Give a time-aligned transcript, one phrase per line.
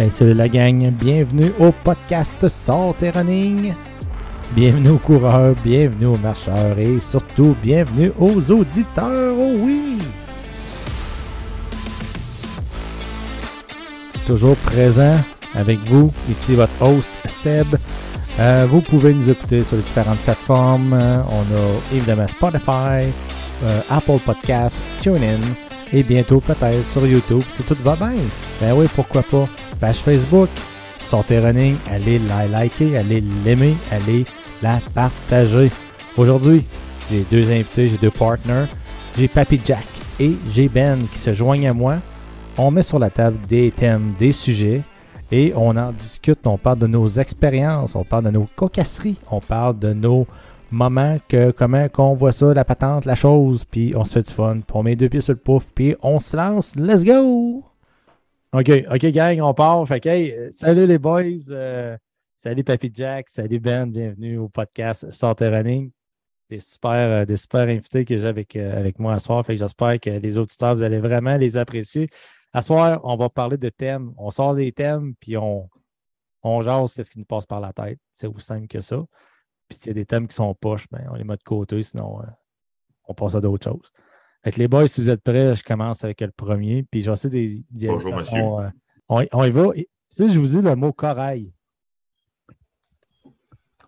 [0.00, 3.74] Hey, salut la gang, bienvenue au podcast Sortez Running.
[4.54, 9.98] Bienvenue aux coureurs, bienvenue aux marcheurs et surtout bienvenue aux auditeurs, oh oui!
[14.24, 15.16] Toujours présent
[15.56, 17.66] avec vous, ici votre host Seb.
[18.38, 20.92] Euh, vous pouvez nous écouter sur les différentes plateformes.
[20.92, 23.10] On a évidemment Spotify,
[23.64, 25.40] euh, Apple Podcasts, TuneIn
[25.92, 28.12] et bientôt peut-être sur YouTube si tout va bien.
[28.60, 29.48] Ben oui, pourquoi pas?
[29.80, 30.48] Page Facebook,
[31.00, 34.24] Sortez Running, allez la liker, allez l'aimer, allez
[34.62, 35.70] la partager.
[36.16, 36.64] Aujourd'hui,
[37.10, 38.66] j'ai deux invités, j'ai deux partners.
[39.16, 39.86] J'ai Papy Jack
[40.20, 41.96] et j'ai Ben qui se joignent à moi.
[42.56, 44.82] On met sur la table des thèmes, des sujets
[45.30, 46.46] et on en discute.
[46.46, 50.26] On parle de nos expériences, on parle de nos cocasseries, on parle de nos
[50.70, 54.32] moments, que comment qu'on voit ça, la patente, la chose, puis on se fait du
[54.32, 54.54] fun.
[54.54, 56.74] Puis on met deux pieds sur le pouf, puis on se lance.
[56.76, 57.64] Let's go!
[58.50, 59.84] OK, OK, gang, on part.
[60.04, 61.50] Hey, salut les boys.
[61.50, 61.98] euh,
[62.38, 65.90] salut Papy Jack, salut Ben, bienvenue au podcast Santé Running.
[66.48, 69.44] Des super, euh, des super invités que j'ai avec, euh, avec moi ce soir.
[69.46, 72.08] J'espère que les auditeurs, vous allez vraiment les apprécier.
[72.54, 74.14] À soir, on va parler de thèmes.
[74.16, 75.68] On sort des thèmes, puis on,
[76.42, 77.98] on jase ce qui nous passe par la tête.
[78.12, 79.04] C'est aussi simple que ça.
[79.68, 81.82] Puis s'il y a des thèmes qui sont poches, ben, on les met de côté,
[81.82, 82.26] sinon euh,
[83.04, 83.92] on passe à d'autres choses.
[84.44, 86.82] Fait que les boys, si vous êtes prêts, je commence avec le premier.
[86.84, 88.38] Puis je vais essayer d'y- Bonjour, monsieur.
[88.38, 88.70] euh,
[89.08, 89.66] on, y- on y va.
[89.74, 91.52] Et- Si je vous dis le mot corail.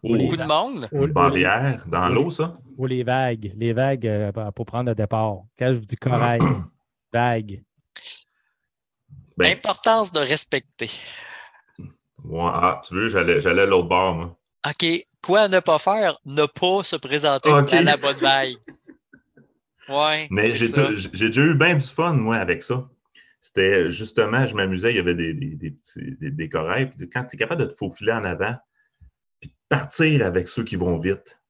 [0.03, 0.89] Oh, Beaucoup de monde.
[0.93, 2.59] Ou- une barrière dans l'eau, ça?
[2.77, 3.53] Ou les vagues.
[3.57, 5.43] Les vagues euh, pour- prendre le départ.
[5.59, 6.41] Quand je vous dis corail,
[7.13, 7.63] vague.
[9.37, 10.91] Ben, Importance de respecter.
[12.25, 14.37] ouais, ah, tu veux, j'allais j'allais à l'autre bord, moi.
[14.69, 14.87] OK.
[15.23, 16.19] Quoi ne pas faire?
[16.27, 18.57] Ne pas se présenter à la bonne vague.
[19.91, 20.29] Ouais.
[20.31, 22.89] Mais j'ai déjà eu bien du fun, moi, avec ça.
[23.41, 26.91] C'était justement, je m'amusais, il y avait des, des, des petits des, des corails.
[26.91, 28.55] Puis quand tu es capable de te faufiler en avant,
[29.41, 31.41] puis de partir avec ceux qui vont vite,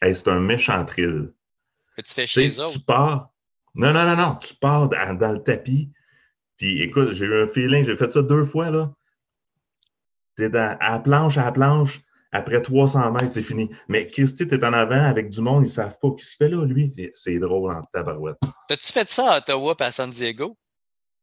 [0.00, 1.32] hey, c'est un méchant thrill.
[1.96, 3.30] Que tu fais chez eux tu pars.
[3.74, 4.36] Non, non, non, non.
[4.36, 5.90] Tu pars dans, dans le tapis.
[6.56, 8.92] Puis écoute, j'ai eu un feeling, j'ai fait ça deux fois, là.
[10.36, 12.00] T'es dans, à la planche, à la planche.
[12.32, 13.70] Après 300 mètres, c'est fini.
[13.88, 16.64] Mais Christy, t'es en avant avec du monde, ils savent pas ce qu'il fait là,
[16.64, 16.92] lui.
[17.14, 18.36] C'est drôle en tabarouette.
[18.68, 20.56] T'as-tu fait ça à Ottawa et à San Diego?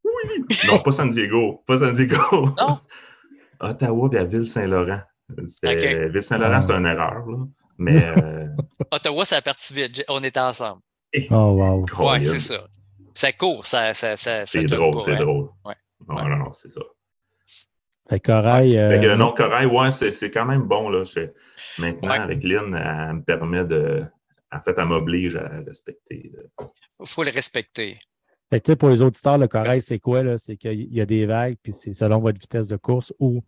[0.03, 1.63] Non, pas San Diego.
[1.65, 2.17] Pas San Diego.
[2.59, 2.79] Non?
[3.59, 5.01] Ottawa et à Ville-Saint-Laurent.
[5.37, 7.37] Ville-Saint-Laurent, c'est une erreur, là.
[7.77, 8.03] Mais.
[8.03, 8.47] Euh,
[8.91, 10.03] Ottawa, c'est la partie vite.
[10.09, 10.81] On était ensemble.
[11.13, 11.79] eh, Oh, wow.
[11.81, 12.67] Ouais, Colin, c'est ça.
[13.13, 15.19] Ça court, ça, ça, ça, ça C'est drôle, c'est hein.
[15.19, 15.49] drôle.
[15.65, 15.73] Ouais.
[16.07, 16.29] Non, Ouais.
[16.29, 16.81] non, non, c'est ça.
[18.09, 18.71] Fait que corail.
[18.71, 20.89] Fait que euh, non, corail, ouais, c'est c'est quand même bon.
[20.89, 21.03] Là.
[21.03, 21.29] Je-
[21.81, 22.19] Maintenant, Ouais.
[22.19, 24.03] avec Lynn, elle me permet de.
[24.51, 26.31] En fait, elle m'oblige à respecter.
[26.33, 26.67] là.
[27.05, 27.97] faut le respecter.
[28.49, 30.23] Fait que, pour les auditeurs, le corail, c'est quoi?
[30.23, 30.37] là?
[30.37, 33.41] C'est qu'il y a des vagues, puis c'est selon votre vitesse de course ou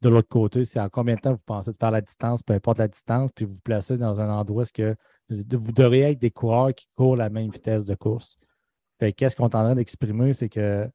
[0.00, 2.54] de l'autre côté, c'est en combien de temps vous pensez de faire la distance, peu
[2.54, 4.96] importe la distance, puis vous vous placez dans un endroit où que
[5.28, 8.38] vous devriez être des coureurs qui courent la même vitesse de course?
[8.98, 10.88] Fait que qu'est-ce qu'on est en train d'exprimer, c'est que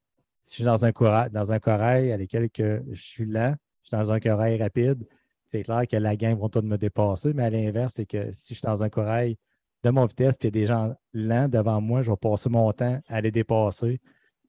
[0.46, 3.56] si je suis dans un corail, dans un corail à lequel que je suis lent,
[3.82, 5.04] je suis dans un corail rapide,
[5.48, 8.54] c'est clair que la gang vont tous me dépasser, mais à l'inverse, c'est que si
[8.54, 9.38] je suis dans un corail
[9.84, 12.50] de mon vitesse, puis il y a des gens lents devant moi, je vais passer
[12.50, 14.00] mon temps à les dépasser.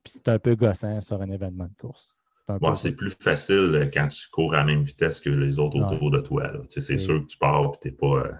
[0.02, 2.14] Puis c'est un peu gossant sur un événement de course.
[2.48, 5.58] C'est peu Bon, plus facile euh, quand tu cours à la même vitesse que les
[5.58, 6.52] autres autour de toi.
[6.68, 8.06] C'est sûr que tu pars et t'es pas.
[8.06, 8.32] euh,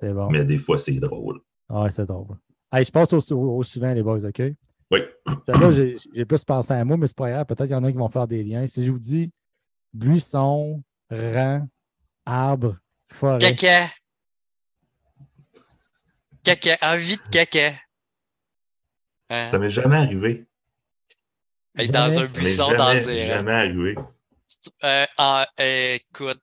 [0.00, 0.30] C'est bon.
[0.30, 1.40] Mais des fois, c'est drôle.
[1.68, 2.36] Ah Ouais, c'est drôle.
[2.74, 4.42] Je passe au, au- au suivant, les boys, OK?
[4.92, 5.00] Oui.
[5.48, 7.46] Là, j'ai j'ai plus pensé à moi, mais c'est pas grave.
[7.46, 8.66] Peut-être qu'il y en a qui vont faire des liens.
[8.66, 9.30] Si je vous dis
[9.92, 11.66] buisson, rang,
[12.26, 12.76] arbre,
[13.10, 13.38] forêt.
[13.38, 13.88] Caca.
[16.44, 16.76] Caca.
[16.82, 17.72] Envie de caca.
[19.30, 19.48] Hein?
[19.50, 20.44] Ça m'est jamais arrivé.
[21.74, 22.18] Dans Jamais.
[22.18, 23.94] un buisson jamais, dans un jamais arrivé.
[24.84, 26.40] Euh, en- euh, écoute,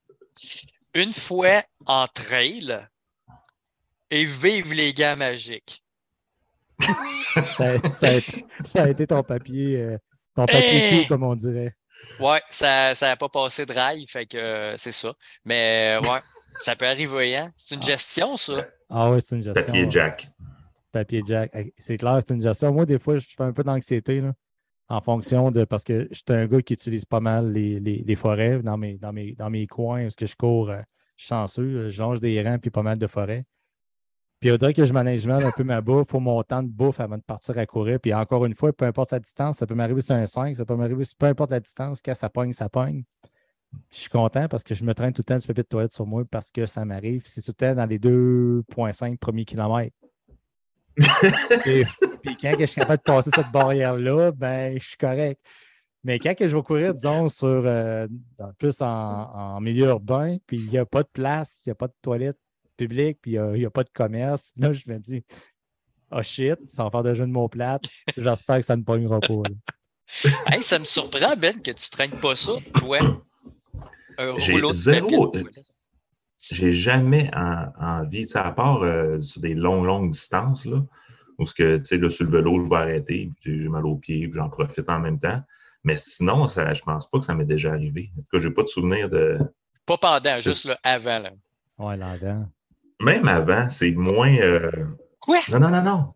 [0.96, 2.80] une fois en trail
[4.10, 5.84] et vive les gars magiques.
[7.56, 8.32] Ça, ça a, été-
[8.66, 9.98] ça a été ton papier, euh,
[10.36, 11.02] ton papier Hey!
[11.04, 11.74] cul, comme on dirait.
[12.20, 15.14] Ouais, ça n'a pas passé de rail, fait que euh, c'est ça.
[15.46, 16.20] Mais euh, ouais,
[16.58, 17.52] ça peut arriver, hein?
[17.58, 18.66] C'est une gestion, ça.
[18.90, 19.66] Ah oui, c'est une gestion.
[19.66, 20.30] Papier Jack.
[20.92, 21.52] Papier Jack.
[21.78, 22.74] C'est clair, c'est une gestion.
[22.74, 24.34] Moi, des fois, je fais un peu d'anxiété là,
[24.88, 25.66] en fonction de.
[25.66, 28.78] Parce que je suis un gars qui utilise pas mal les, les- les forêts dans
[28.78, 30.72] mes, dans, mes, dans mes coins est-ce que je cours.
[30.72, 30.82] je
[31.18, 31.90] suis chanceux.
[31.90, 33.44] Je longe des rangs puis pas mal de forêts.
[34.40, 36.08] Puis il faudrait que je manage mal un peu ma bouffe.
[36.10, 38.00] Faut mon temps de bouffe avant de partir à courir.
[38.00, 40.66] Puis encore une fois, peu importe la distance, ça peut m'arriver sur un 5, ça
[40.66, 43.04] peut m'arriver peu importe la distance, quand ça pogne, ça pogne.
[43.92, 45.94] Je suis content parce que je me traîne tout le temps du papier de toilette
[45.94, 47.24] sur moi parce que ça m'arrive.
[47.26, 49.96] C'est tout le temps dans les 2,5 premiers kilomètres.
[51.66, 51.84] Et-
[52.24, 55.40] puis quand je suis capable de passer cette barrière-là, ben, je suis correct.
[56.04, 58.08] Mais quand je vais courir, disons, sur, euh,
[58.58, 61.76] plus en, en milieu urbain, puis il n'y a pas de place, il n'y a
[61.76, 62.38] pas de toilette
[62.80, 65.24] publique, puis il n'y a, il y a pas de commerce, là, je me dis,
[66.12, 67.84] oh shit, va faire des jeux de mots plates.
[68.18, 69.44] J'espère que ça ne pognera pas.
[70.48, 72.98] Hey, ça me surprend, Ben, que tu traînes pas ça, toi.
[74.18, 75.66] Un J'ai rouleau de zéro- de toilette.
[76.40, 80.84] J'ai jamais en- envie, sais, à part euh, sur des longues, longues distances, là,
[81.38, 83.86] où ce que, tu sais, là, sur le vélo, je vais arrêter, puis j'ai mal
[83.86, 85.42] aux pieds, puis j'en profite en même temps.
[85.84, 88.10] Mais sinon, ça, je pense pas que ça m'est déjà arrivé.
[88.18, 89.38] En tout cas, j'ai pas de souvenir de.
[89.86, 91.20] Pas pendant, juste là, avant.
[91.20, 91.32] Là.
[91.78, 92.50] Ouais, là-dedans.
[93.02, 94.36] Même avant, c'est moins.
[94.38, 94.72] euh,
[95.22, 95.40] Quoi?
[95.50, 96.14] Non, non, non, non.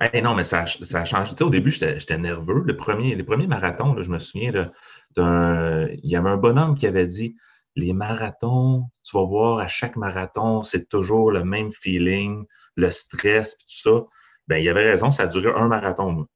[0.00, 1.32] Hey, non, mais ça, a- ça a changé.
[1.32, 2.62] Tu sais, au début, j'étais nerveux.
[2.64, 4.70] Le premier, les premiers marathons, là, je me souviens, là,
[5.16, 7.36] d'un- il y avait un bonhomme qui avait dit
[7.74, 12.44] Les marathons, tu vas voir, à chaque marathon, c'est toujours le même feeling,
[12.76, 14.04] le stress, puis tout ça.
[14.46, 16.12] Ben, il avait raison, ça a duré un marathon.
[16.12, 16.26] moi.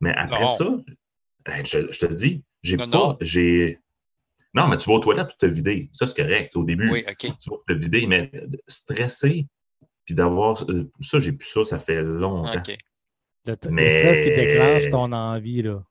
[0.00, 0.48] Mais après Non.
[0.48, 0.64] ça,
[1.46, 3.16] hey, je, je te dis, j'ai pas.
[3.20, 3.78] j'ai
[4.54, 5.90] Non, mais tu vas aux toilettes pour te vider.
[5.92, 6.56] Ça, c'est correct.
[6.56, 7.16] Au début, Oui, OK.
[7.38, 8.30] tu vas te vider, mais
[8.66, 9.46] stressé,
[10.04, 12.52] puis d'avoir euh, ça, j'ai plus ça, ça fait longtemps.
[12.58, 12.76] OK.
[13.46, 15.82] Le, le stress qui déclenche ton envie, là.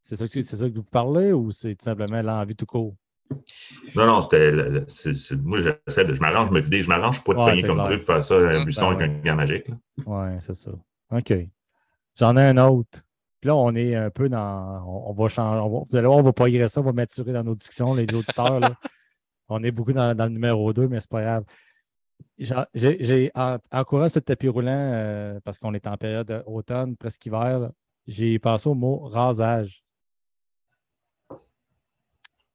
[0.00, 2.94] C'est ça, que- c'est ça que vous parlez ou c'est tout simplement l'envie tout court?
[3.94, 4.50] Non, non, c'était.
[4.52, 6.14] le- le- c'est- c'est- moi, j'essaie de.
[6.14, 7.84] Je m'arrange, je me vider, je m'arrange pour pas Ouais, comme clair.
[7.86, 8.64] truc, faire ça, un Mm.
[8.64, 9.68] buisson Ben avec un gant magique.
[9.68, 9.74] là.
[10.06, 10.70] Ouais, c'est ça.
[11.10, 11.32] OK.
[12.18, 13.00] J'en ai un autre.
[13.46, 14.82] Puis là, on est un peu dans.
[14.88, 15.60] On, on va changer.
[15.60, 18.02] on va- vous allez voir, on va progresser, on va maturer dans nos discussions, les
[18.12, 18.58] auditeurs.
[18.58, 18.74] là.
[19.48, 21.44] On est beaucoup dans, dans le numéro 2, mais c'est pas grave.
[22.74, 27.24] J'ai- en, en courant ce tapis roulant, euh, parce qu'on est en période automne, presque
[27.26, 27.70] hiver,
[28.08, 29.84] j'ai pensé au mot rasage.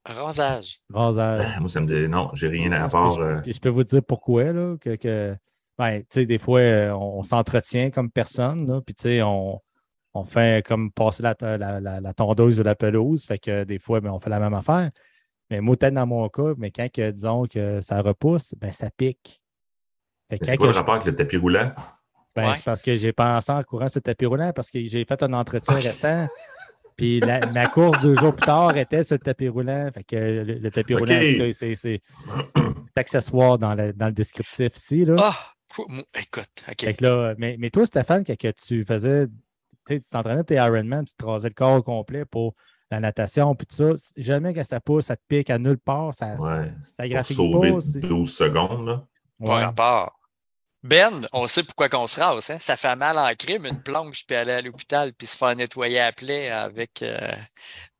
[0.05, 0.81] Rasage.
[0.93, 1.47] Rasage.
[1.55, 3.11] Ah, Moi, ça me dit non, j'ai rien à part.
[3.15, 5.37] je, euh, puis je peux vous dire pourquoi, là, que, que
[5.77, 9.21] ben, tu sais, des fois, euh, on, on s'entretient comme personne, là, puis tu sais,
[9.21, 9.61] on,
[10.13, 13.79] on fait comme passer la, la, la- la tondeuse de la pelouse, fait que des
[13.79, 14.89] fois, ben, on fait la même affaire.
[15.49, 18.89] Mais moi, peut-être dans mon cas, mais quand, que, disons, que ça repousse, ben, ça
[18.89, 19.41] pique.
[20.29, 21.71] Que c'est quoi que le je- rapport avec le tapis roulant?
[22.35, 22.55] ben, Ouais.
[22.55, 25.33] c'est parce que j'ai pensé en courant ce tapis roulant, parce que j'ai fait un
[25.33, 26.27] entretien récent.
[26.97, 29.89] Puis la- ma course deux jours plus tard était sur le tapis roulant.
[29.93, 31.19] Fait que le, le tapis roulant,
[31.53, 32.01] c'est-
[32.95, 35.05] accessoire dans le, dans le descriptif ici.
[35.05, 35.15] Là.
[35.19, 35.35] Ah!
[36.19, 36.81] Écoute, OK.
[36.81, 39.27] Fait que là, mais, mais toi, Stéphane, quand que tu faisais,
[39.87, 42.53] tu sais, tu t'entraînais tes Ironman, tu te rasais le corps au complet pour
[42.89, 46.13] la natation, puis tout ça, jamais que ça pousse, ça te pique à nulle part,
[46.13, 46.71] ça, ça- Ouais.
[46.83, 47.81] ça Pour graphique sauver pas.
[47.81, 49.05] c'est- 12 secondes, là.
[49.43, 49.63] Pas Ouais.
[49.63, 50.19] rapport.
[50.83, 52.49] Ben, on sait pourquoi qu'on se rase.
[52.49, 52.57] Hein?
[52.59, 55.99] Ça fait mal en crime, une planche, puis aller à l'hôpital, puis se faire nettoyer
[55.99, 57.01] à plaie avec.
[57.03, 57.17] euh,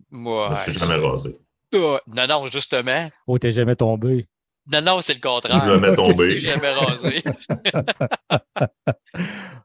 [0.10, 0.56] moi.
[0.66, 1.33] Je suis jamais rasé.
[1.74, 3.07] Non, non, justement.
[3.28, 4.28] Oh, t'es jamais tombé.
[4.71, 5.79] Non, non, c'est le Je contraire.
[5.79, 6.29] mets Ok, tomber.
[6.31, 7.23] C'est jamais rasé.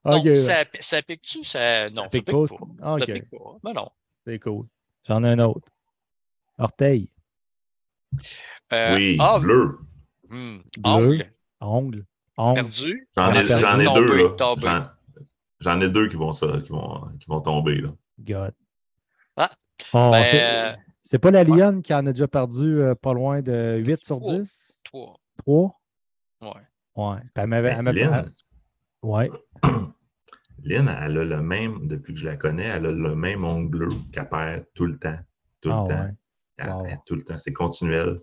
[0.05, 1.43] Non, ça, ça pique-tu?
[1.43, 1.91] Ça...
[1.91, 2.57] Non, ça pique pique, pas.
[2.81, 2.95] pas.
[2.95, 3.01] Ok.
[3.01, 3.57] Ça pique pas.
[3.65, 3.89] Ben non.
[4.25, 4.67] c'est cool.
[5.07, 5.69] J'en ai un autre.
[6.59, 7.09] Orteil,
[8.73, 9.79] Euh, Oui, ah, bleu.
[10.29, 10.63] hmm, Bleu.
[10.85, 12.05] ongle, ongle,
[12.37, 12.55] ongle.
[12.63, 13.09] perdu.
[13.17, 13.33] J'en
[13.81, 14.69] ai, Tombé, deux, tombé.
[15.61, 17.91] J'en- ai deux qui vont, ça, qui vont, qui vont tomber, là.
[18.21, 18.55] God.
[19.37, 19.51] Ah.
[19.93, 20.79] Oh, Ben,
[21.09, 24.19] c'est- pas la Lionne qui en a déjà perdu euh, pas loin de 8 sur
[24.19, 24.35] Trois.
[24.39, 24.79] 10?
[24.85, 25.21] Trois.
[25.39, 25.81] 3?
[26.43, 26.49] Ouais.
[26.97, 27.19] Ouais.
[27.35, 27.69] Elle m'avait.
[27.79, 28.33] elle Ben, Lynn,
[29.03, 29.31] Ouais.
[30.65, 33.69] Lynn, elle a le même, depuis que je la connais, elle a le même ongle
[33.69, 35.19] bleu qu'elle perd tout le temps.
[35.61, 36.03] Tout Ah, le temps.
[36.05, 36.11] ouais.
[36.59, 36.87] Elle- Wow.
[36.87, 37.37] elle- tout le temps.
[37.39, 38.19] C'est continuel.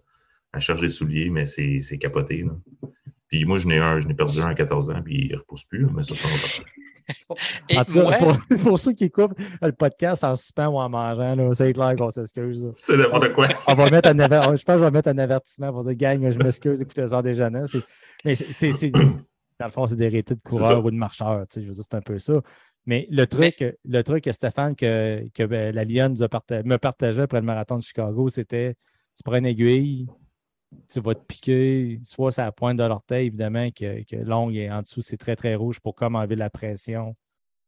[0.54, 2.44] Elle cherche des souliers, mais c'est c'est capoté.
[2.44, 2.52] Là.
[3.28, 5.38] Puis moi, je n'ai un, je n'ai perdu un à 14 ans, puis il ne
[5.38, 6.70] repousse plus, mais ça, ça va.
[7.70, 10.78] Et En tout cas, moi, pour, pour ceux qui écoutent le podcast en suspens ou
[10.78, 12.72] en mangeant, là, c'est clair qu'on s'excuse.
[12.76, 13.48] C'est n'importe quoi.
[13.68, 15.96] On va mettre un aver- Je pense que je vais mettre un avertissement pour dire
[15.96, 17.66] Gang, je m'excuse, écoutez ça des jeunes.
[17.68, 17.84] C'est-
[18.26, 21.46] Mais c'est, c'est- c'est- dans le fond, c'est des rétés de coureurs ou de marcheurs.
[21.48, 22.42] tu sais, Je veux dire, c'est un peu ça.
[22.86, 26.78] Mais le truc, le truc Stéphane, que, que ben, la Lyon nous a parta- me
[26.78, 28.76] partageait après le marathon de Chicago, c'était
[29.16, 30.08] tu prends une aiguille,
[30.92, 34.58] tu vas te piquer, soit c'est à la pointe de l'orteil, évidemment, que, que l'ongle
[34.58, 37.16] est en dessous, c'est très, très rouge pour comme enlever la pression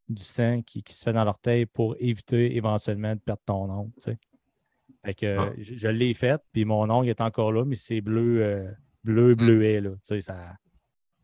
[0.07, 3.91] du sang qui, qui se fait dans l'orteil pour éviter éventuellement de perdre ton ongle.
[3.95, 4.17] tu sais.
[5.03, 5.53] Fait que Ah.
[5.57, 8.71] je, je l'ai fait, puis mon ongle est encore là, mais c'est bleu, euh,
[9.03, 9.81] bleu, bleuet.
[9.81, 9.91] Là.
[10.07, 10.57] Tu sais, ça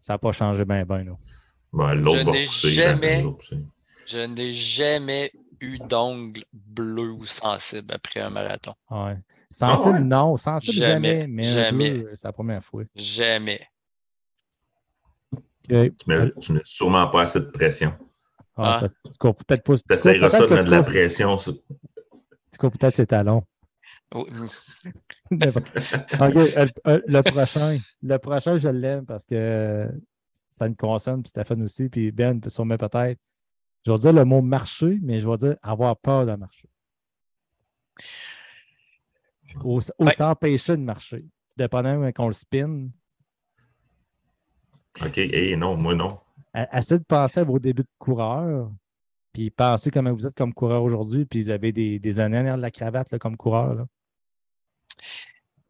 [0.10, 1.04] n'a pas changé bien, bien.
[1.04, 1.18] Là.
[1.74, 3.58] Ben, L'autre Je n'ai jamais- repousser.
[4.06, 8.74] je n'ai jamais eu d'ongle bleu ou sensible après un marathon.
[8.90, 9.18] Ouais.
[9.52, 10.04] Sensible, Ah ouais?
[10.04, 10.38] non.
[10.38, 11.22] Sensible, jamais.
[11.22, 11.92] Jamais, jamais.
[12.00, 12.84] bleu, c'est la première fois.
[12.96, 13.62] Jamais.
[15.68, 15.74] Tu
[16.08, 17.94] mets, mets sûrement pas assez de pression.
[18.58, 18.88] Ah, Ah.
[18.88, 19.78] peut- tu cours peut-être pas.
[19.78, 21.38] Tu tu essaieras cours ça de peut-être mettre de la pression.
[21.38, 21.54] sur-
[22.52, 23.44] tu cours peut-être ses talons.
[24.14, 24.26] Oui.
[25.32, 27.80] Euh, euh, le prochain.
[28.04, 29.88] Le prochain, je l'aime parce que euh,
[30.50, 33.18] ça me concerne, puis Stéphane aussi, puis Ben, sûrement peut-être.
[33.86, 36.68] Je vais dire le mot marcher, mais je vais dire avoir peur de marcher.
[39.64, 40.14] Ou, ou Ouais.
[40.16, 41.26] s'empêcher de marcher.
[41.58, 42.88] Dépendamment qu'on le spin.
[45.02, 46.20] OK, et non, moi non.
[46.54, 48.72] A- Essayez de penser à vos débuts de coureur.
[49.34, 51.26] Puis pensez comment vous êtes comme coureur aujourd'hui.
[51.26, 53.74] Puis vous avez des, des années derrière la cravate là, comme coureur.
[53.76, 53.86] là.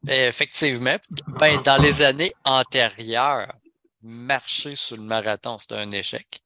[0.07, 0.95] Effectivement.
[1.39, 3.53] Ben, dans les années antérieures,
[4.01, 6.41] marcher sur le marathon, c'était un échec.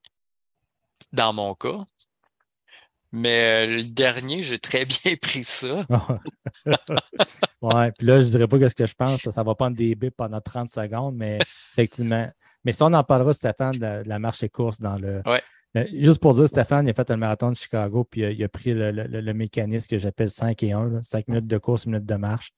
[1.13, 1.85] Dans mon cas.
[3.15, 5.85] Mais euh, le dernier, j'ai très bien pris ça.
[7.61, 9.95] ouais, puis là, je dirais pas que ce que je pense, ça va prendre des
[9.95, 11.39] bips pendant 30 secondes, mais
[11.73, 12.29] effectivement.
[12.65, 15.21] Mais ça, on en parlera, Stéphane, de la, marche et course dans le.
[15.25, 15.41] Ouais.
[15.73, 18.31] le- Juste pour dire, Stéphane, il a fait le marathon de Chicago, puis il a,
[18.31, 21.57] il a pris le, le- le mécanisme que j'appelle 5 et 1, 5 minutes de
[21.57, 22.51] course, 1 minute de marche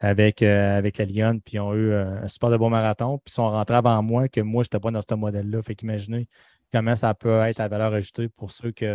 [0.00, 3.18] avec, euh, avec la Lyon, puis ils ont eu euh, un super de bon marathon,
[3.18, 5.62] puis ils sont rentrés avant moi, que moi, je n'étais pas dans ce modèle-là.
[5.62, 6.26] Fait qu'imaginez
[6.72, 8.86] comment ça peut être à valeur ajoutée pour ceux qui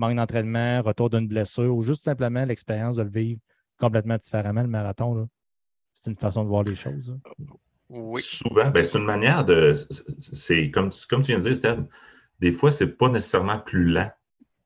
[0.00, 3.40] manquent d'entraînement, retour d'une blessure, ou juste simplement l'expérience de le vivre
[3.78, 5.14] complètement différemment, le marathon.
[5.14, 5.26] là.
[5.92, 7.08] C'est une façon de voir les choses.
[7.10, 7.34] là.
[7.88, 8.22] Oui.
[8.22, 9.76] Souvent, ben, c'est une manière de.
[10.18, 11.78] C'est comme, comme tu viens de dire, Steph,
[12.38, 14.10] des fois, c'est pas nécessairement plus lent.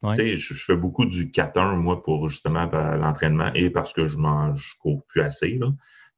[0.03, 0.15] Ouais.
[0.17, 3.93] Tu sais, Je, je fais beaucoup du 4-1, moi, pour justement ben, l'entraînement et parce
[3.95, 5.57] que je mange, je cours plus assez.
[5.59, 5.69] Là.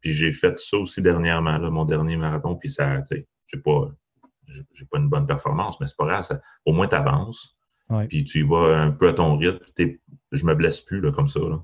[0.01, 3.59] Puis j'ai fait ça aussi dernièrement, là, mon dernier marathon, puis ça, tu sais, j'ai
[3.61, 3.89] pas,
[4.49, 7.56] j'ai j'ai pas une bonne performance, mais c'est pas grave, ça- au moins tu avances.
[7.89, 8.07] Ouais.
[8.09, 9.61] Puis tu y vas un peu à ton rythme,
[10.33, 11.41] je me blesse plus là, comme ça.
[11.41, 11.63] Là.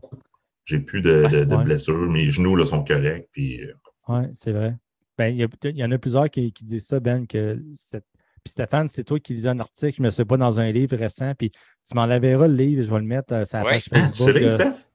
[0.64, 1.64] J'ai plus de, de, de Ouais.
[1.64, 3.73] blessures, mes genoux là, sont corrects, puis euh,
[4.09, 4.76] Oui, c'est vrai.
[5.19, 7.61] Ben, il, y a, il y en a plusieurs qui, qui disent ça, Ben, que
[7.75, 8.07] cette-
[8.45, 10.71] Puis Stéphane, c'est toi qui lisais un article, je ne me souviens pas dans un
[10.73, 13.64] livre récent, puis tu m'en l'enverras le livre, je vais le mettre euh, sur la
[13.64, 13.71] Ouais.
[13.73, 14.17] page Hein, Facebook.
[14.26, 14.87] c'est vrai, euh, Steph?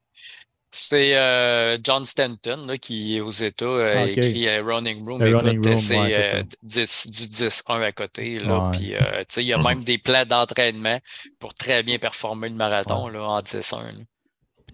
[0.79, 4.09] C'est euh, John Stanton là, qui, aux États, euh, Ah, a ok.
[4.17, 5.19] écrit euh, Running Room.
[5.19, 6.43] Le Écoute, Running Room, c'est ouais, c'est euh, ça.
[6.61, 8.39] 10 du 10-1 à côté.
[8.39, 8.77] Là, Ouais.
[8.77, 9.63] puis, euh, tu sais, il y a Mhm.
[9.65, 10.99] même des plans d'entraînement
[11.39, 13.81] pour très bien performer le marathon là, en 10-1.
[13.87, 14.03] là.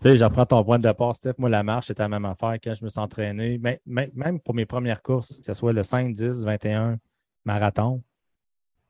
[0.01, 1.35] Tu sais, j'apprends ton point de départ, Steph.
[1.37, 3.57] Moi, la marche, c'était la même affaire quand je me suis entraîné.
[3.61, 6.97] Mais- Même pour mes premières courses, que ce soit le 5, 10, 21
[7.45, 8.03] marathon,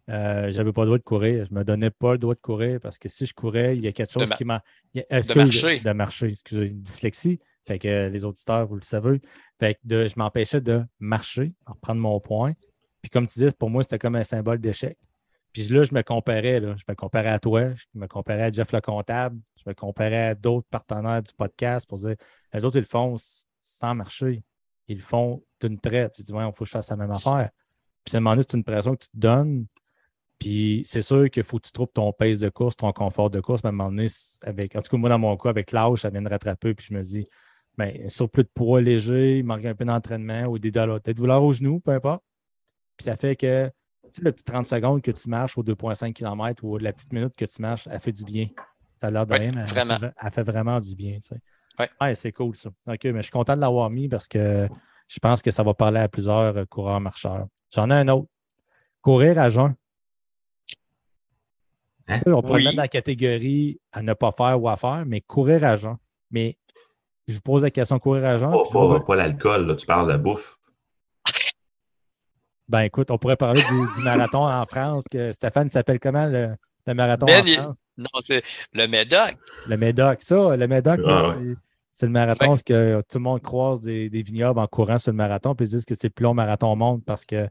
[0.10, 1.45] euh, j'avais pas le droit de courir.
[1.50, 3.88] Je me donnais pas le droit de courir parce que si je courais, il y
[3.88, 4.62] a quelque chose qui m'a.
[5.10, 5.79] excuse, marcher.
[5.79, 7.39] De marcher, excusez, une dyslexie.
[7.65, 9.22] Fait que euh, les auditeurs, vous le savez.
[9.60, 12.53] Fait que de- je m'empêchais de marcher, de reprendre mon point.
[13.01, 14.98] Puis comme tu disais, pour moi, c'était comme un symbole d'échec.
[15.53, 16.75] Puis là, je me comparais, là.
[16.77, 20.27] je me comparais à toi, je me comparais à Jeff le comptable, je me comparais
[20.29, 22.15] à d'autres partenaires du podcast pour dire,
[22.53, 23.17] les autres, ils le font
[23.62, 24.43] sans marcher.
[24.88, 26.15] Ils le font d'une traite.
[26.17, 27.50] Je dis, ouais, il faut que je fasse la même affaire.
[28.03, 29.67] Puis à un moment donné, c'est une pression que tu te donnes.
[30.40, 33.40] Puis c'est sûr qu'il faut que tu trouves ton pace de course, ton confort de
[33.40, 33.63] course.
[33.63, 34.08] Mais à un moment donné,
[34.44, 36.74] avec, en tout cas, moi, dans mon cas, avec l'âge, ça vient de rattraper.
[36.74, 37.28] Puis je me dis,
[37.78, 41.54] ben, un surplus de poids léger, il manque un peu d'entraînement ou des douleurs aux
[41.54, 42.24] genoux, peu importe.
[42.98, 46.13] Puis ça fait que, tu sais, le petit 30 secondes que tu marches au 2,5
[46.13, 48.48] km ou la petite minute que tu marches, elle fait du bien.
[49.02, 51.16] Ça a l'air de rien, mais elle fait, elle fait vraiment du bien.
[51.16, 51.42] Tu sais.
[52.00, 52.16] Ouais.
[52.16, 52.70] c'est cool ça.
[52.70, 54.68] OK, mais je suis content de l'avoir mis parce que
[55.08, 57.48] je pense que ça va parler à plusieurs euh, coureurs marcheurs.
[57.74, 58.28] J'en ai un autre.
[59.02, 59.75] Courir à jeun.
[62.07, 62.17] Hein?
[62.17, 62.60] Ça, on pourrait Oui.
[62.63, 65.77] le mettre dans la catégorie à ne pas faire ou à faire, mais courir à
[65.77, 65.98] jeun.
[66.31, 66.57] Mais
[67.27, 68.51] je vous pose la question courir à jeun.
[68.51, 70.57] Pas, vous pas, l'alcool, là, tu parles de la bouffe.
[72.69, 75.03] Ben écoute, on pourrait parler du, du marathon en France.
[75.12, 76.55] Que Stéphane il s'appelle comment le,
[76.88, 77.75] le marathon Ben, en il- France?
[77.98, 78.41] Non, c'est
[78.74, 79.36] le Médoc.
[79.67, 81.36] Le Médoc, ça, le Médoc, Ah, ouais.
[81.39, 81.55] c'est-
[81.91, 85.12] c'est le marathon parce que tout le monde croise des, des vignobles en courant sur
[85.12, 87.48] le marathon, puis ils disent que c'est le plus long marathon au monde parce que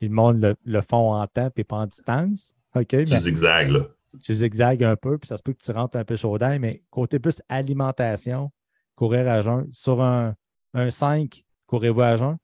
[0.00, 2.54] le monde le, le font en temps et pas en distance.
[2.74, 3.86] OK, Tu zigzags, là.
[4.22, 6.58] tu zigzagues un peu, puis ça se peut que tu rentres un peu chaud d'ail,
[6.58, 8.50] mais côté plus alimentation,
[8.94, 10.34] courir à jeun, sur un,
[10.74, 12.36] un 5, courez-vous à jeun?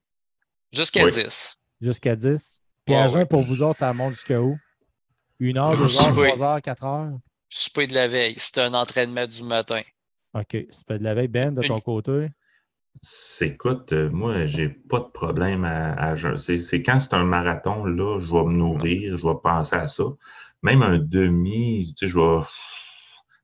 [0.73, 1.11] Jusqu'à Oui.
[1.13, 1.57] 10.
[1.81, 2.63] jusqu'à 10.
[2.85, 4.57] Puis à jeun, pour vous autres, ça monte jusqu'à où?
[5.39, 6.29] Une heure, deux heures, pas.
[6.33, 7.19] trois heures, quatre heures?
[7.49, 8.35] Souper de la veille.
[8.37, 9.81] C'est un entraînement du matin.
[10.35, 10.57] OK.
[10.71, 12.29] C'est pas de la veille, Ben, de ton Une- côté?
[13.03, 16.15] C'est- Écoute, euh, moi, j'ai pas de problème à.
[16.39, 20.05] C'est quand c'est un marathon, là, je vais me nourrir, je vais penser à ça.
[20.63, 22.45] Même un demi, tu sais, je vais.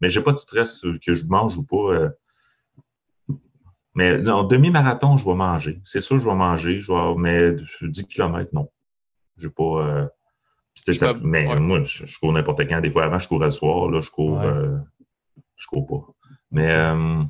[0.01, 1.95] Mais j'ai pas de stress que je mange ou pas.
[1.95, 2.11] euh.
[3.95, 5.81] Mais non, demi-marathon, je vais manger.
[5.85, 6.81] C'est sûr, je vais manger.
[6.83, 7.15] Je vais...
[7.19, 8.71] Mais 10 km, non.
[9.39, 9.87] J'ai pas.
[9.87, 10.07] euh,
[10.75, 11.61] ça- Mais ouais.
[11.61, 12.81] moi, je, je cours n'importe quand.
[12.83, 13.91] Des fois, avant, je courais le soir.
[13.91, 14.39] Là, je cours.
[14.39, 14.45] Ouais.
[14.47, 14.79] euh,
[15.57, 16.13] Je cours pas.
[16.57, 16.73] Mais.
[16.73, 17.23] euh,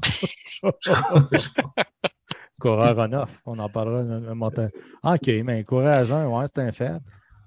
[2.61, 4.69] Coureur on-off, on en parlera un, un montant.
[5.03, 6.93] OK, mais courir à ouais, c'est un fait.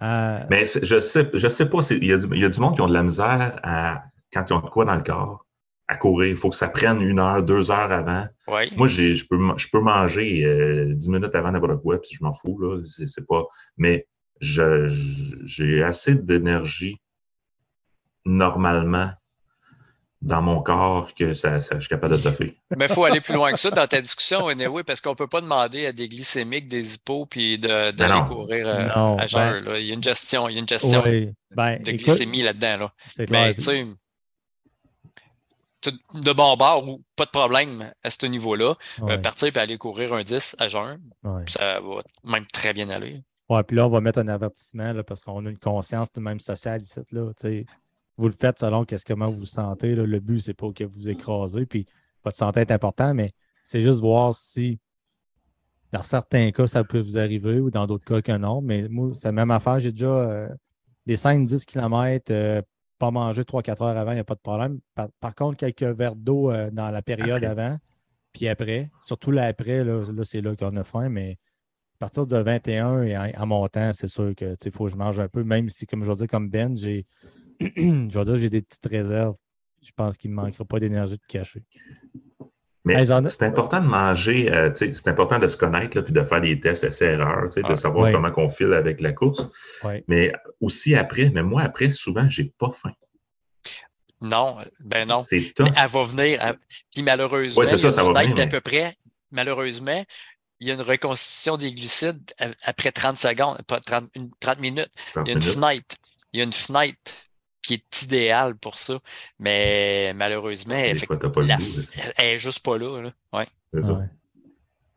[0.03, 2.59] Euh, Mais je sais, je sais pas, il y, a du- il y a du
[2.59, 5.45] monde qui ont de la misère à, quand ils ont de quoi dans le corps,
[5.87, 6.29] à courir.
[6.29, 8.27] Il faut que ça prenne une heure, deux heures avant.
[8.77, 12.23] Moi, j'ai, je, peux, je peux manger euh, dix minutes avant n'importe quoi, puis je
[12.23, 12.79] m'en fous, là.
[12.85, 13.45] C'est, pas.
[13.77, 14.05] Mais
[14.41, 17.01] j'ai assez d'énergie
[18.25, 19.11] normalement
[20.21, 22.57] dans mon corps que ça, ça je suis capable de toffer.
[22.77, 25.15] Mais il faut aller plus loin que ça dans ta discussion, anyway, parce qu'on ne
[25.15, 29.27] peut pas demander à des glycémiques, des hippos, puis d'aller courir euh, Non, à ben-
[29.27, 29.63] jeun.
[29.63, 29.79] là.
[29.79, 32.41] Il y a une gestion, il y a une gestion Oui, ben, de écoute, glycémie
[32.41, 32.77] là-dedans.
[32.77, 32.93] Là.
[33.29, 33.87] Mais tu sais,
[36.13, 38.75] de bon bord ou pas de problème à ce niveau-là.
[39.03, 41.43] Euh, partir et aller courir un 10 à jeun, ouais.
[41.47, 43.23] ça va même très bien aller.
[43.49, 46.19] Ouais, puis là, on va mettre un avertissement là, parce qu'on a une conscience tout
[46.19, 46.99] de même sociale ici.
[47.11, 47.65] Là, tu sais.
[48.19, 49.95] Vous le faites selon qu'est-ce comment vous vous sentez.
[49.95, 50.05] là.
[50.05, 51.85] Le but, c'est pas que vous écrasez, puis
[52.23, 53.31] votre santé est important, mais
[53.63, 54.79] c'est juste voir si
[55.91, 58.61] dans certains cas, ça peut vous arriver ou dans d'autres cas que non.
[58.61, 59.79] Mais moi, c'est la même affaire.
[59.79, 60.49] J'ai déjà euh,
[61.05, 62.63] des 5-10 km,
[62.99, 64.79] pas manger 3-4 heures avant, il n'y a pas de problème.
[64.93, 67.47] Par, par contre, quelques verres d'eau euh, dans la période Après.
[67.47, 67.77] avant,
[68.33, 71.37] puis après, surtout l'après, là, là c'est là qu'on a faim, mais
[71.95, 74.97] à partir de 21 et en, en montant, c'est sûr que il faut que je
[74.97, 77.07] mange un peu, même si, comme je dire, comme Ben, j'ai
[77.59, 79.35] je vais dire j'ai des petites réserves.
[79.81, 81.63] Je pense qu'il ne me manquera pas d'énergie de cacher.
[82.85, 86.23] Mais Hey, c'est important de manger, euh, c'est important de se connaître là, puis de
[86.23, 87.21] faire des tests tu sais, de
[87.63, 88.11] Ah, savoir ouais.
[88.13, 89.45] comment on file avec la course.
[89.83, 90.03] Ouais.
[90.07, 92.93] Mais aussi après, mais moi après, souvent, j'ai pas faim.
[94.21, 95.25] Non, ben non.
[95.29, 96.39] C'est elle va venir.
[96.41, 96.57] elle-
[96.91, 98.95] Puis malheureusement, Ouais, c'est il y a ça, va d'à peu près,
[99.31, 100.03] malheureusement,
[100.59, 104.59] il y a une reconstitution des glucides a- après 30 secondes, pas 30, une- 30
[104.59, 104.89] minutes.
[105.13, 105.53] 30 Il y a une minutes.
[105.53, 105.95] fenêtre.
[106.33, 107.11] Il y a une fenêtre
[107.61, 108.99] qui est idéale pour ça.
[109.39, 111.63] Mais malheureusement, Des effectivement, fois, t'as pas le la- goût.
[112.17, 113.01] elle est juste pas là.
[113.01, 113.11] là.
[113.33, 113.45] Ouais.
[113.73, 113.93] C'est ça.
[113.93, 114.05] Ouais.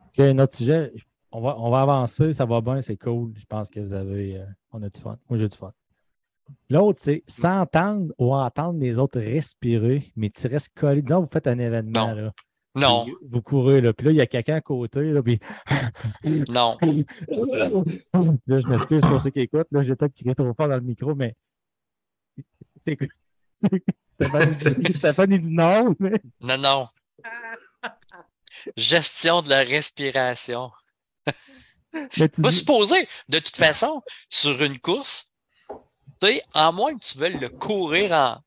[0.00, 0.92] OK, un autre sujet.
[1.35, 3.33] On va, on va avancer, ça va bien, c'est cool.
[3.38, 4.37] Je pense que vous avez.
[4.38, 5.16] euh, on a du fun.
[5.31, 5.73] Moi, j'ai du fun.
[6.69, 11.00] L'autre, c'est s'entendre ou entendre les autres respirer, mais tu restes collé.
[11.00, 12.09] Disons, vous faites un événement.
[12.09, 12.14] Non.
[12.14, 12.33] Là,
[12.75, 15.38] Non, Puis Vous courez, là, puis là, il y a quelqu'un à côté, là, puis
[16.50, 16.76] non.
[16.83, 21.14] là, je m'excuse pour ceux qui écoutent, là, peut-être crié trop fort dans le micro,
[21.14, 21.35] mais
[22.77, 23.05] c'est que
[24.97, 26.89] Stéphane, il dit non, mais Non, non.
[28.77, 30.71] Gestion de la respiration.
[32.18, 35.33] mais tu Pas dis- supposé, de toute façon, sur une course,
[36.21, 38.38] tu sais, à moins que tu veuilles le courir en,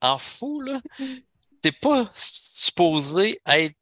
[0.00, 0.80] en fou, là,
[1.62, 3.76] t'es pas supposé être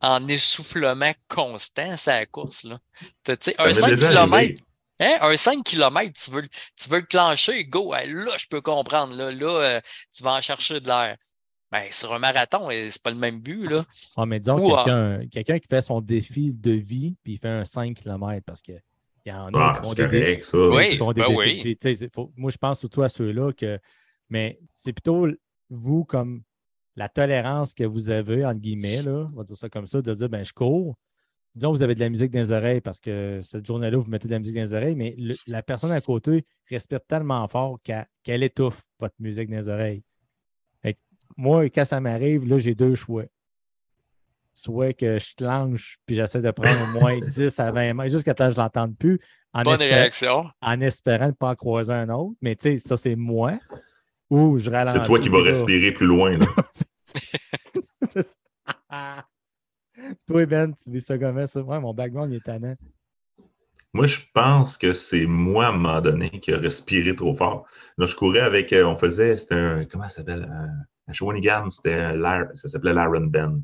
[0.00, 2.78] en essoufflement constant, c'est la course, là.
[3.24, 4.58] Tu sais, un m'est 5 déjà km, arrivé.
[5.00, 8.46] Hein, un 5 km, tu veux, le- tu veux le clencher, go, hein, là, je
[8.48, 9.80] peux comprendre, là, là, euh,
[10.14, 11.16] tu vas en chercher de l'air.
[11.72, 13.84] Ben, sur un marathon, euh, c'est pas le même but, là.
[14.16, 17.48] Ah, mais disons, Ou, quelqu'un quelqu'un qui fait son défi de vie, puis il fait
[17.48, 18.80] un 5 km parce qu'il
[19.26, 20.58] y en a Ah, qui font des, correct, ça.
[20.58, 20.90] Oui.
[20.90, 21.76] qui font des ben défis.
[21.84, 22.08] oui.
[22.14, 23.78] Faut- moi, je pense surtout à ceux-là que.
[24.30, 25.26] Mais c'est plutôt
[25.68, 26.42] vous, comme
[26.94, 30.14] la tolérance que vous avez, entre guillemets, là, on va dire ça comme ça, de
[30.14, 30.94] dire ben je cours.
[31.56, 34.28] Disons, vous avez de la musique dans les oreilles parce que cette journée-là, vous mettez
[34.28, 37.80] de la musique dans les oreilles, mais le- la personne à côté respire tellement fort
[37.82, 40.02] qu'elle étouffe votre musique dans les oreilles.
[40.82, 40.98] Fait
[41.36, 43.24] moi, quand ça m'arrive, là, j'ai deux choix.
[44.54, 48.34] Soit que je clenche puis j'essaie de prendre au moins 10 à 20 mètres jusqu'à
[48.34, 49.18] temps que je ne l'entende plus.
[49.54, 50.50] En Bonne espérant- réaction.
[50.60, 52.34] en espérant ne pas en croiser un autre.
[52.42, 53.58] Mais tu sais, ça, c'est moi.
[54.28, 54.98] Ou je ralentis.
[54.98, 56.36] C'est toi qui vas respirer plus loin.
[56.36, 56.46] Là.
[60.26, 61.62] Toi, Ben, tu vis ça comment ça?
[61.62, 62.74] Ouais, mon background, il est tannant.
[63.92, 67.66] Moi, je pense que c'est moi, à un moment donné, qui a respiré trop fort.
[67.96, 70.50] Là, je courais avec, euh, on faisait, c'était un, comment ça s'appelle?
[71.08, 73.62] À Shawinigan, c'était un ça s'appelait l'Iron Ben.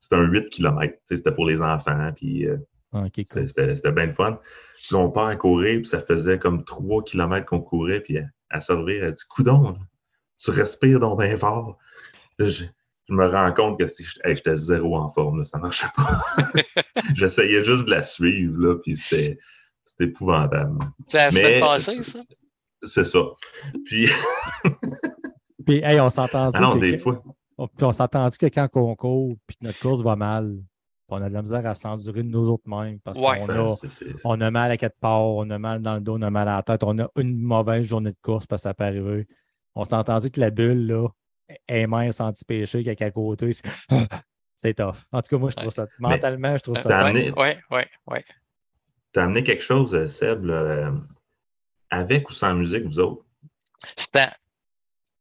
[0.00, 0.96] C'était un 8 km.
[1.04, 2.56] C'était pour les enfants, puis euh,
[2.92, 3.24] Ah, cool.
[3.24, 4.40] c'était- bien le fun.
[4.74, 8.18] Puis là, on part à courir, puis ça faisait comme 3 km qu'on courait, puis
[8.18, 9.78] à, à se revirer, elle dit Coudon,
[10.38, 11.78] tu respires donc bien fort.
[12.38, 12.64] Là, je,
[13.08, 16.22] je me rends compte que si- hey, j'étais zéro en forme, là, ça marchait pas.
[17.14, 19.38] J'essayais juste de la suivre, là, puis c'était
[19.84, 20.78] c'était épouvantable.
[21.06, 22.20] C'est la semaine Mais- passée, ça?
[22.84, 23.20] C'est ça.
[23.84, 24.08] Puis,
[25.66, 27.22] Puis, hey, on s'entend ah non, que, des fois.
[27.56, 30.64] on, puis on s'entend que quand on court, puis que notre course va mal, puis
[31.10, 33.38] on a de la misère à s'endurer de nous autres mêmes parce Ouais.
[33.38, 33.76] qu'on a,
[34.24, 36.48] on a mal à quatre parts, on a mal dans le dos, on a mal
[36.48, 39.28] à la tête, on a une mauvaise journée de course parce que ça peut arriver.
[39.76, 41.08] On s'est entendu que la bulle, là,
[41.68, 43.52] est mince anti-péché, quelqu'un à côté.
[43.52, 43.64] c'est-
[44.54, 44.94] C'est tough.
[45.10, 45.86] En tout cas, moi, je trouve ça.
[45.98, 46.88] Mentalement, je trouve ça.
[46.88, 48.18] T'as Oui, amené- oui, oui, oui.
[49.12, 50.92] T'as amené quelque chose, euh, Seb, là, euh,
[51.90, 53.24] avec ou sans musique, vous autres?
[53.96, 54.28] C'était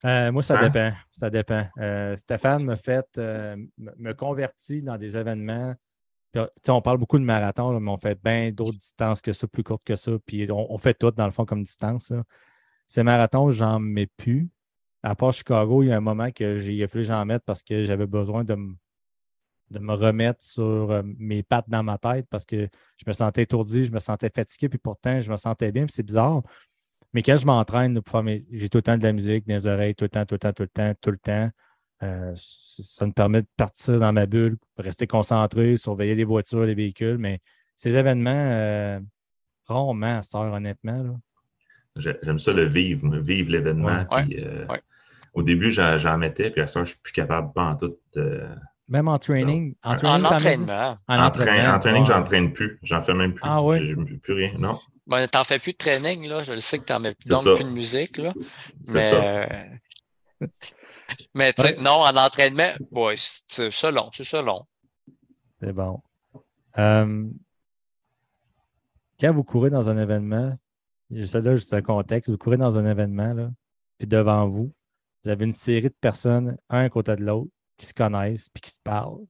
[0.05, 0.69] Euh, moi, ça Hein?
[0.69, 0.95] dépend.
[1.11, 1.67] Ça dépend.
[1.79, 5.75] Euh, Stéphane me fait euh, me convertit dans des événements.
[6.31, 9.21] Puis, tu sais, on parle beaucoup de marathon, là, mais on fait bien d'autres distances
[9.21, 10.11] que ça, plus courtes que ça.
[10.25, 12.09] Puis on, on fait tout, dans le fond, comme distance.
[12.11, 12.23] là.
[12.87, 14.49] Ces marathons, j'en mets plus.
[15.03, 17.83] À part Chicago, il y a un moment que j'ai fallu j'en mette parce que
[17.83, 18.75] j'avais besoin de me,
[19.71, 23.43] de me remettre sur euh, mes pattes dans ma tête parce que je me sentais
[23.43, 26.43] étourdi, je me sentais fatigué, puis pourtant, je me sentais bien, puis c'est bizarre.
[27.13, 29.47] Mais quand je m'entraîne, là, pour faire mes- j'ai tout le temps de la musique
[29.47, 31.49] dans les oreilles, tout le temps, tout le temps, tout le temps, tout le temps.
[32.03, 36.73] Euh, ça me permet de partir dans ma bulle, rester concentré, surveiller les voitures, les
[36.73, 37.17] véhicules.
[37.17, 37.39] Mais
[37.75, 38.99] ces événements, euh,
[39.65, 41.19] rarement à cette heure, honnêtement.
[41.97, 44.05] J'aime ça le vivre, vivre l'événement.
[44.11, 44.23] Ouais.
[44.25, 44.79] puis, euh, Ouais.
[45.33, 47.95] Au début, j'en j'en mettais, puis à ça, je suis plus capable pas en tout.
[48.89, 49.75] Même en training?
[49.83, 50.97] En, En training, En t'en mets- entraînement.
[51.07, 51.53] En en, entraînement.
[51.63, 52.07] train, en training, ouais.
[52.07, 52.79] j'entraîne plus.
[52.83, 53.43] J'en fais même plus.
[53.45, 53.79] Ah ouais?
[53.79, 54.51] J'ai j'ai plus rien.
[54.59, 54.77] Non.
[55.07, 56.43] Bon, t'en fais plus de training, là.
[56.43, 57.53] Je le sais que t'en mets plus, donc ça.
[57.53, 58.33] plus de musique, là.
[58.89, 60.47] Mais, euh,
[61.33, 61.81] mais tu sais, Ouais.
[61.83, 63.15] non, en entraînement, ouais,
[63.47, 64.65] c'est ça long, c'est ça long.
[65.61, 66.01] C'est bon.
[66.77, 67.25] Euh,
[69.19, 70.57] quand vous courez dans un événement,
[71.27, 73.49] ça là, juste un contexte, vous courez dans un événement, là,
[73.97, 74.73] puis devant vous,
[75.23, 78.61] vous avez une série de personnes, un à côté de l'autre, qui se connaissent puis
[78.61, 79.25] qui se parlent.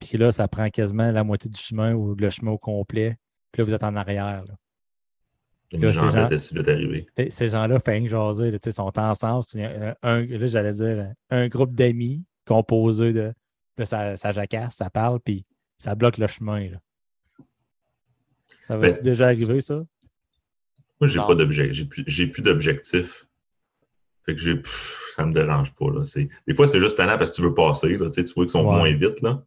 [0.00, 3.16] Puis là, ça prend quasiment la moitié du chemin ou le chemin au complet.
[3.52, 4.44] Puis là, vous êtes en arrière.
[4.46, 4.54] là.
[5.92, 6.28] Ces gens-
[7.30, 9.44] Ces gens-là que jaser, là, sont ensemble.
[9.44, 13.32] C'est un, un- là, j'allais dire un groupe d'amis composé de.
[13.78, 15.44] Là, ça, ça jacasse, ça parle, puis
[15.78, 16.68] ça bloque le chemin.
[16.70, 16.78] Là.
[18.68, 19.82] Ça va Ben, déjà arrivé, ça?
[21.00, 21.72] Moi, j'ai pas d'objectif.
[21.74, 23.23] J'ai plus, j'ai plus d'objectif.
[24.26, 24.60] Fait que j'ai.
[25.14, 25.90] ça me dérange pas.
[25.90, 26.04] Là.
[26.04, 27.96] C'est- Des fois, c'est juste tannant parce que tu veux passer.
[27.96, 28.06] Là.
[28.08, 28.76] Tu sais, tu vois qu'ils sont Ouais.
[28.76, 29.20] moins vite.
[29.22, 29.44] Là.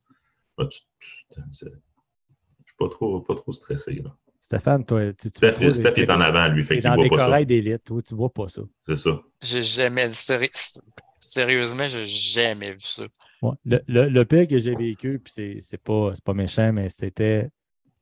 [0.57, 0.81] Là, tu-
[1.29, 3.95] putain, c'est- Je suis pas trop, pas trop stressé.
[3.95, 4.15] Là.
[4.39, 6.63] Stéphane, toi, tu, tu vois Steph, est en avant, lui.
[6.63, 7.25] Fait qu'il dans voit des pas ça.
[7.25, 8.61] corails d'élite, toi, tu vois pas ça.
[8.83, 9.19] C'est ça.
[9.41, 10.79] J'ai jamais, séri-
[11.19, 13.03] sérieusement, j'ai jamais vu ça.
[13.41, 13.51] Ouais.
[13.65, 16.87] Le, le, le pire que j'ai vécu, puis c'est, c'est pas, c'est pas méchant, mais
[16.89, 17.49] c'était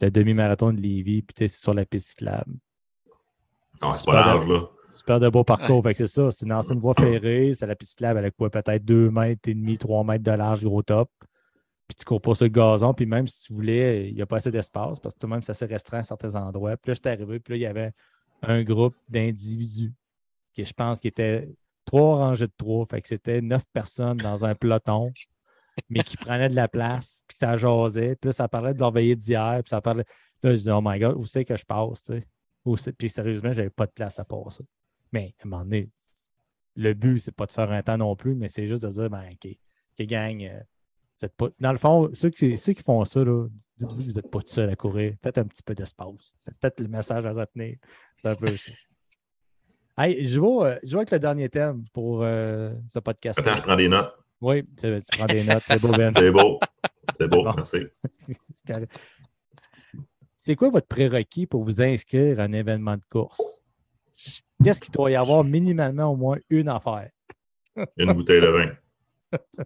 [0.02, 2.54] le demi-marathon de Lévis, puis c'est sur la piste cyclable.
[3.82, 4.70] Non, c'est C'est pas pas large, là.
[4.96, 5.84] Super de beau parcours.
[5.94, 6.32] C'est ça.
[6.32, 7.54] C'est une ancienne voie ferrée.
[7.54, 8.20] C'est la piste cyclable.
[8.20, 8.50] Elle a quoi?
[8.50, 11.12] Peut-être 2 mètres et demi, 3 mètres de large, gros top.
[11.88, 12.94] Puis tu cours pas sur le gazon.
[12.94, 15.34] Puis même si tu voulais, il n'y a pas assez d'espace parce que tout de
[15.34, 16.78] même, c'est assez restreint à certains endroits.
[16.78, 17.40] Puis là, j'étais arrivé.
[17.42, 17.92] Puis là, il y avait
[18.42, 19.94] un groupe d'individus
[20.54, 21.54] qui, je pense, qui était
[21.84, 22.86] trois rangées de trois.
[22.90, 25.10] Fait que c'était neuf personnes dans un peloton,
[25.90, 27.22] mais qui prenaient de la place.
[27.28, 28.16] Puis ça jasait.
[28.16, 29.60] Puis là, ça parlait de leur veillée d'hier.
[29.62, 30.06] Puis ça parlait.
[30.42, 32.04] Là, je dis, oh my God, où c'est que je passe?
[32.04, 32.14] tu
[32.78, 32.94] sais?
[32.94, 34.64] Puis sérieusement, j'avais pas de place à ça.
[35.16, 35.90] Mais à un moment donné,
[36.76, 39.10] le but, c'est pas de faire un temps non plus, mais c'est juste de dire,
[39.10, 39.48] ben, OK,
[39.98, 40.60] OK, gang, euh,
[41.18, 41.48] vous êtes pas.
[41.62, 43.48] Dans le fond, ceux qui, ceux qui font ça, là,
[43.78, 45.16] dites-vous que vous n'êtes pas tout seul à courir.
[45.24, 46.34] Faites un petit peu d'espace.
[46.38, 47.78] C'est peut-être le message à retenir.
[48.18, 48.72] C'est un peu ça.
[49.98, 53.40] Hey, je vais, euh, je vais avec le dernier thème pour euh, ce podcast.
[53.40, 54.14] Attends, je prends des notes.
[54.42, 55.64] Oui, tu tu prends des notes.
[55.66, 56.14] C'est beau, Ben.
[56.18, 56.60] C'est beau.
[57.18, 57.54] C'est beau, Bon.
[57.56, 57.78] merci.
[60.38, 63.62] C'est quoi votre prérequis pour vous inscrire à un événement de course?
[64.64, 67.10] Qu'est-ce qu'il doit y avoir minimalement au moins une affaire?
[67.98, 68.72] Une bouteille de vin.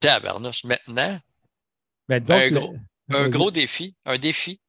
[0.00, 1.18] Tabarnouche, maintenant,
[2.08, 2.76] disons Un le- gros-
[3.10, 4.60] un gros défi, un défi.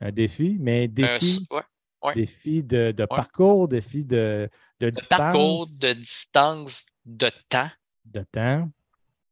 [0.00, 1.60] Un défi, mais un défi, ouais,
[2.02, 2.14] ouais.
[2.14, 4.48] défi de, de parcours, défi de,
[4.80, 7.70] de de distance, parcours, de distance, de temps.
[8.04, 8.68] de temps.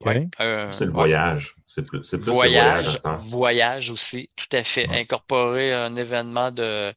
[0.05, 0.97] Ouais, un- C'est le ouais.
[0.97, 1.55] voyage.
[1.67, 2.99] C'est plus, voyage.
[3.03, 4.89] Voyage, voyage aussi, tout à fait.
[4.89, 5.01] Ouais.
[5.01, 6.93] Incorporer un événement de,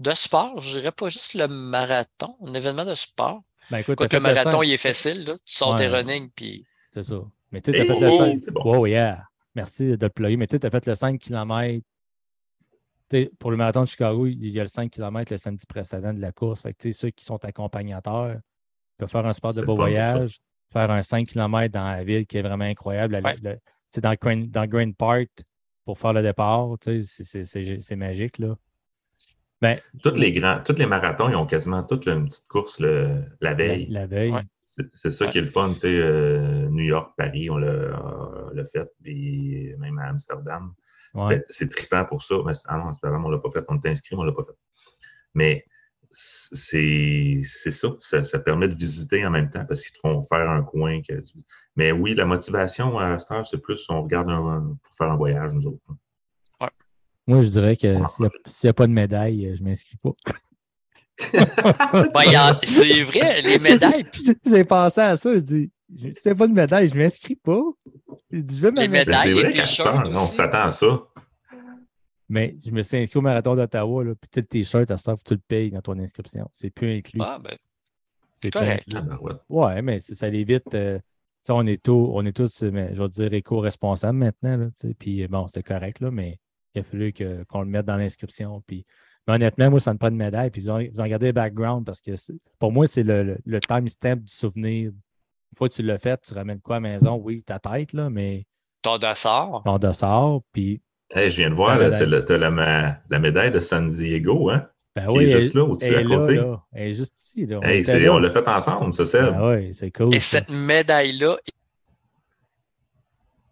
[0.00, 3.42] de sport, je dirais pas juste le marathon, un événement de sport.
[3.70, 5.34] Ben, écoute, Quoique le marathon, il est facile, là.
[5.44, 7.20] Tu sors tes running, puis C'est ça.
[7.50, 8.40] Mais tu t'as fait le oh, 5.
[8.44, 8.62] c'est bon.
[8.64, 9.24] Wow, yeah.
[9.54, 10.36] Merci de le plugger.
[10.36, 11.82] Mais tu sais, t'as fait le 5 km.
[13.38, 16.20] pour le marathon de Chicago, il y a le 5 km le samedi précédent de
[16.20, 16.60] la course.
[16.62, 18.36] Fait que, ceux qui sont accompagnateurs
[18.98, 20.38] peuvent faire un sport de beau voyage,
[20.72, 23.16] faire un 5 km dans la ville qui est vraiment incroyable.
[23.16, 23.34] Le- Ouais.
[23.42, 25.30] le- dans, Green, dans Green Park
[25.84, 26.68] pour faire le départ.
[26.80, 28.38] tu sais, c'est- c'est- C'est c'est magique.
[28.38, 28.56] Là.
[29.60, 33.24] Ben, Tous les grands, tous les marathons, ils ont quasiment toute une petite course le-
[33.40, 33.86] la veille.
[33.90, 34.30] la veille.
[34.30, 34.42] Ouais.
[34.94, 35.32] C'est- ça Ouais.
[35.32, 39.98] qui est le fun, tu sais, euh, New York, Paris, on l'a fait, puis même
[39.98, 40.72] à Amsterdam.
[41.14, 41.44] Ouais.
[41.48, 42.36] C'est trippant pour ça.
[42.46, 43.64] Mais c'est- ah non, Amsterdam, on l'a pas fait.
[43.68, 44.56] On était inscrit, mais on l'a pas fait.
[45.34, 45.64] Mais
[46.12, 47.88] c'est c'est ça.
[47.98, 48.22] ça.
[48.24, 51.00] ça permet de visiter en même temps parce qu'ils te font faire un coin.
[51.02, 51.22] Que
[51.76, 55.16] Mais oui, la motivation à cette heure, c'est plus on regarde un- pour faire un
[55.16, 55.82] voyage, nous autres.
[57.28, 57.94] Moi, je dirais que
[58.46, 60.10] s'il n'y a, pas de médaille, je ne m'inscris pas.
[61.34, 66.32] Ben, en- c'est vrai, les médailles, puis J'ai pensé à ça, je dis, s'il n'y
[66.32, 67.60] a pas de médaille, je ne m'inscris pas.
[68.30, 71.06] Je dis, je vais Les médailles, c'est vrai les cette t-shirts on s'attend à ça.
[72.30, 75.34] Mais je me suis inscrit au marathon d'Ottawa, puis sais, le t-shirt, à ça, tu
[75.34, 76.48] le payes dans ton inscription.
[76.54, 77.20] C'est plus inclus.
[77.22, 77.56] ah, ben,
[78.36, 78.84] c'est plus correct.
[78.88, 78.96] inclus.
[78.96, 79.32] Ah, ben ouais.
[79.48, 80.74] Ouais, mais ça l'évite.
[80.74, 80.98] euh,
[81.50, 84.70] on est tous, on est tous, euh, mais, je vais dire, éco-responsables maintenant.
[84.98, 86.38] Puis bon, c'est correct, là, mais
[86.78, 88.62] il a fallu que- qu'on le mette dans l'inscription.
[88.66, 88.84] Puis,
[89.26, 90.50] mais honnêtement, moi, ça me prend une médaille.
[90.50, 92.12] Puis, ils ont, ils ont regardé le background parce que
[92.58, 94.90] pour moi, c'est le, le, le timestamp du souvenir.
[94.90, 97.14] Une fois que tu l'as fait, tu ramènes quoi à la maison?
[97.22, 98.44] Oui, ta tête, là, mais
[98.82, 99.62] ton dossard.
[99.64, 100.40] ton dossard.
[100.52, 102.20] Puis, Hey, je viens de voir, là, c'est médaille.
[102.20, 104.68] le- t'as la, ma- la médaille de San Diego, hein?
[104.94, 106.34] Ben oui, est juste là, au-dessus, elle à là, côté.
[106.34, 106.62] là.
[106.72, 107.46] Elle est juste ici.
[107.46, 107.60] Là.
[107.60, 108.12] On Hey, était c'est- là.
[108.14, 109.32] on l'a fait ensemble, ça, Seb.
[109.34, 110.12] Ah oui, c'est cool.
[110.14, 110.38] Et ça.
[110.38, 111.36] cette médaille-là,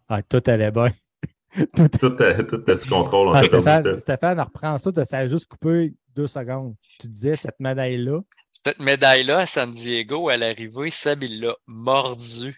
[0.09, 0.89] Ah, tout allait bien.
[1.75, 1.87] Tout...
[1.89, 3.29] Tout, tout est sous contrôle.
[3.29, 4.39] On Ah, Stéphane, Stéphane.
[4.39, 4.91] Reprends ça.
[5.05, 6.75] Ça a juste coupé deux secondes.
[6.99, 8.19] Tu disais cette médaille-là.
[8.51, 12.55] cette médaille-là à San Diego, à l'arrivée, Seb, il l'a mordu.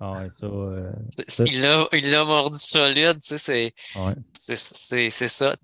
[0.00, 0.46] Ah ouais, ça.
[0.46, 0.90] euh,
[1.28, 4.14] Ça- Il l'a il l'a mordu solide, tu sais, c'est ouais.
[4.32, 5.54] c'est- c'est c'est ça.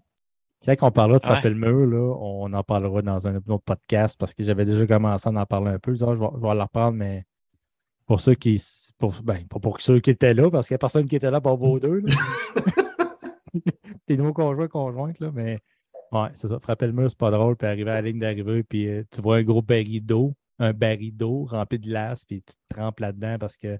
[0.64, 1.32] Quand on parlera de Ouais.
[1.32, 4.86] frapper le mur, là, on en parlera dans un autre podcast parce que j'avais déjà
[4.86, 5.94] commencé à en parler un peu.
[5.94, 7.24] Je, vais, je vais mais
[8.08, 8.60] pour ceux qui.
[8.98, 11.30] Pour, ben, pas pour ceux qui étaient là, parce qu'il n'y a personne qui était
[11.30, 12.02] là pour vos deux.
[14.06, 15.60] Puis nos conjoints, conjointes, là, mais
[16.12, 16.58] ouais, c'est ça.
[16.58, 17.54] Frapper le mur, c'est pas drôle.
[17.56, 20.72] Puis arriver à la ligne d'arrivée, puis euh, tu vois un gros baril d'eau, un
[20.72, 23.78] baril d'eau rempli de glace, puis tu te trempes là-dedans parce qu'il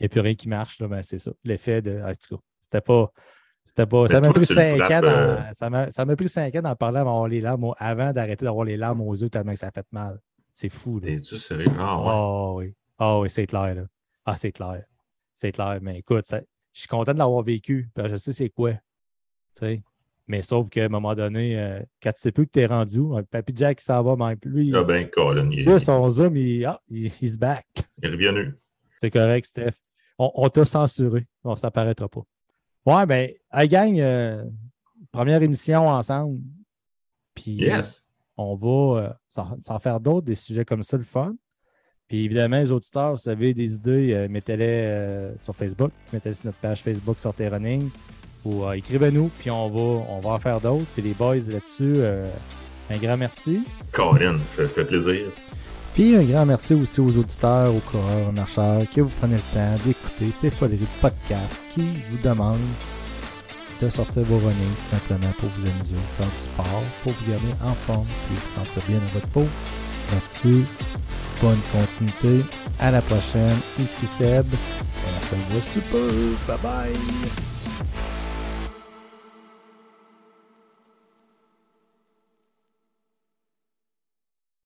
[0.00, 0.78] n'y a plus rien qui marche.
[0.80, 1.32] Là, ben, c'est ça.
[1.44, 2.00] L'effet de.
[2.02, 3.12] Ah, en tout cas, c'était pas.
[3.66, 4.08] C'était pas.
[4.08, 6.54] Ça m'a pris tu le cinq ans frappes, dans- ça m'a- ça m'a pris cinq
[6.54, 9.28] ans d'en parler avant d'avoir les larmes, au- avant d'arrêter d'avoir les larmes aux yeux
[9.28, 10.18] tellement que ça fait mal.
[10.54, 10.98] C'est fou.
[11.00, 11.08] Là.
[11.10, 11.66] Es-tu sérieux?
[11.78, 12.06] Ah, ouais.
[12.08, 12.74] Ah oui.
[12.98, 13.74] Ah oui, c'est clair.
[13.74, 13.86] Là.
[14.24, 14.84] Ah, c'est clair.
[15.34, 15.78] C'est clair.
[15.82, 16.40] Mais écoute, ça-
[16.72, 17.90] je suis content de l'avoir vécu.
[17.94, 18.72] parce que je sais c'est quoi.
[20.28, 23.00] Mais sauf qu'à un moment donné, euh, quand tu sais plus que tu es rendu
[23.30, 26.80] Papy Jack, s'en va, même lui, Ah, ben, Colin, il, lui, son zoom, il, ah,
[26.88, 27.66] il, se back.
[28.02, 28.54] il est revenu.
[29.00, 29.74] C'est correct, Steph.
[30.18, 31.26] On, on t'a censuré.
[31.44, 32.22] Bon, ça paraîtra pas.
[32.84, 34.44] Ouais, ben, hey gang, euh,
[35.12, 36.40] première émission ensemble.
[37.34, 38.04] Puis Yes.
[38.36, 39.12] on va euh,
[39.60, 41.36] s'en faire d'autres, des sujets comme ça, le fun.
[42.08, 46.46] Puis évidemment, les auditeurs, vous avez des idées, euh, mettez-les euh, sur Facebook, mettez-les sur
[46.46, 47.90] notre page Facebook Sortez Running
[48.44, 50.86] ou euh, écrivez-nous, puis on va, on va en faire d'autres.
[50.94, 51.96] Puis les boys là-dessus,
[52.90, 53.64] un grand merci.
[53.90, 55.26] Colin, ça fait plaisir.
[55.94, 59.54] Puis un grand merci aussi aux auditeurs, aux coureurs, aux marcheurs, que vous prenez le
[59.54, 62.58] temps d'écouter ces foleries de podcast qui vous demandent
[63.82, 67.52] de sortir vos runnings tout simplement pour vous amuser, faire du sport, pour vous garder
[67.64, 69.46] en forme et vous sentir bien dans votre peau.
[70.12, 70.64] Là-dessus,
[71.40, 72.44] bonne continuité.
[72.78, 73.58] À la prochaine.
[73.78, 74.46] Ici Seb.
[75.06, 76.00] On se voit super.
[76.46, 77.55] Bye bye.